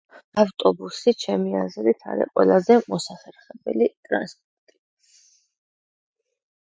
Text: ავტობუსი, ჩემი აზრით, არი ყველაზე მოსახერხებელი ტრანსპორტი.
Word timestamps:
ავტობუსი, 0.43 1.11
ჩემი 1.23 1.51
აზრით, 1.59 2.01
არი 2.13 2.27
ყველაზე 2.39 2.79
მოსახერხებელი 2.95 3.91
ტრანსპორტი. 4.09 5.15